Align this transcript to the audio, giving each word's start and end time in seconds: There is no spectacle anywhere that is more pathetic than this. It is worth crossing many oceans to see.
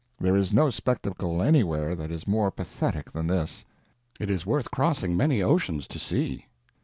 There 0.19 0.35
is 0.35 0.51
no 0.51 0.71
spectacle 0.71 1.43
anywhere 1.43 1.93
that 1.95 2.09
is 2.09 2.27
more 2.27 2.49
pathetic 2.49 3.11
than 3.11 3.27
this. 3.27 3.65
It 4.19 4.31
is 4.31 4.47
worth 4.47 4.71
crossing 4.71 5.15
many 5.15 5.43
oceans 5.43 5.87
to 5.89 5.99
see. 5.99 6.47